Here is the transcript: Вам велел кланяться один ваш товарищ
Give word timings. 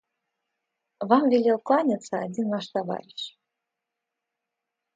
Вам 1.09 1.23
велел 1.31 1.59
кланяться 1.67 2.15
один 2.25 2.47
ваш 2.53 2.65
товарищ 2.73 3.23